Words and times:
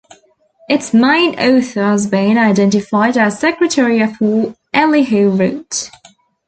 Its 0.67 0.95
main 0.95 1.37
author 1.39 1.83
has 1.83 2.07
been 2.07 2.35
identified 2.35 3.15
as 3.19 3.37
Secretary 3.39 3.99
of 4.01 4.19
War 4.19 4.55
Elihu 4.73 5.29
Root. 5.29 5.91